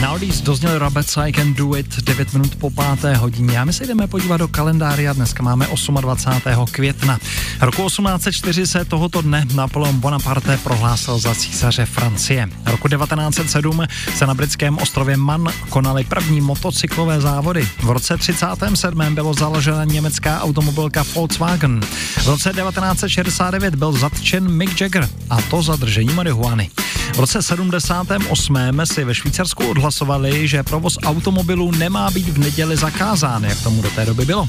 [0.00, 3.72] Na Oldies dozněl Rabec I Can Do It 9 minut po páté hodině a my
[3.72, 5.08] se jdeme podívat do kalendáře.
[5.12, 5.66] Dneska máme
[6.00, 6.66] 28.
[6.70, 7.18] května.
[7.60, 12.48] Roku 1804 se tohoto dne Napoleon Bonaparte prohlásil za císaře Francie.
[12.66, 13.82] Roku 1907
[14.14, 17.68] se na britském ostrově Man konaly první motocyklové závody.
[17.82, 19.14] V roce 37.
[19.14, 21.80] bylo založena německá automobilka Volkswagen.
[22.22, 26.70] V roce 1969 byl zatčen Mick Jagger a to za držení marihuany.
[27.12, 28.56] V roce 78.
[28.84, 33.90] si ve Švýcarsku odhlasovali, že provoz automobilů nemá být v neděli zakázán, jak tomu do
[33.90, 34.48] té doby bylo.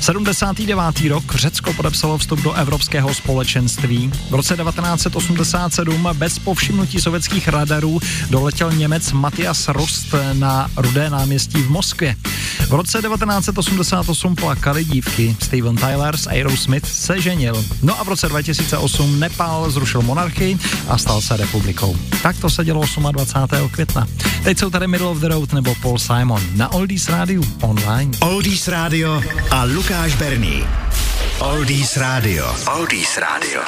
[0.00, 0.78] 79.
[1.08, 4.12] rok Řecko podepsalo vstup do Evropského společenství.
[4.30, 8.00] V roce 1987 bez povšimnutí sovětských radarů
[8.30, 12.16] doletěl Němec Matthias Rust na Rudé náměstí v Moskvě.
[12.60, 15.36] V roce 1988 plakali dívky.
[15.42, 17.64] Steven Tyler s Aerosmith se ženil.
[17.82, 21.96] No a v roce 2008 Nepál zrušil monarchii a stal se republikou.
[22.22, 23.68] Tak to se dělo 28.
[23.68, 24.06] května.
[24.44, 28.18] Teď jsou tady Middle of the Road nebo Paul Simon na Oldies Radio online.
[28.20, 30.64] Oldies Radio a Lukáš Berný.
[31.38, 32.46] Oldies Radio.
[32.78, 33.60] Oldies Radio.